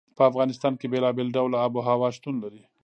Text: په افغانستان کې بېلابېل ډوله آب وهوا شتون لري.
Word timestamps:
په 0.17 0.21
افغانستان 0.29 0.73
کې 0.79 0.91
بېلابېل 0.93 1.27
ډوله 1.35 1.57
آب 1.65 1.71
وهوا 1.75 2.09
شتون 2.15 2.35
لري. 2.43 2.61